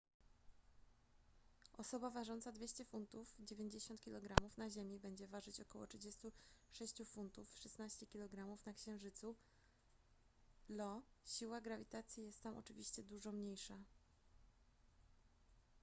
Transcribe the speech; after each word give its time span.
osoba 1.77 2.09
ważąca 2.09 2.51
200 2.51 2.85
funtów 2.85 3.35
90 3.39 4.01
kg 4.01 4.35
na 4.57 4.69
ziemi 4.69 4.99
będzie 4.99 5.27
ważyć 5.27 5.59
około 5.61 5.87
36 5.87 6.93
funtów 7.05 7.53
16 7.57 8.07
kg 8.07 8.57
na 8.65 8.73
księżycu 8.73 9.35
io. 10.69 11.01
siła 11.25 11.61
grawitacji 11.61 12.23
jest 12.23 12.41
tam 12.41 12.57
oczywiście 12.57 13.03
dużo 13.03 13.31
mniejsza 13.31 13.77